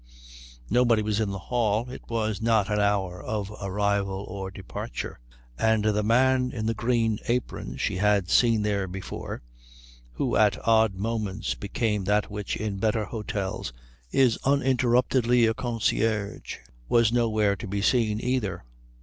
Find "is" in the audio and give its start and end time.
14.11-14.39